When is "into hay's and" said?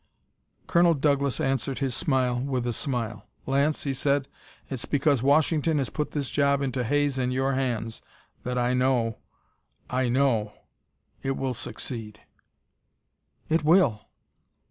6.63-7.31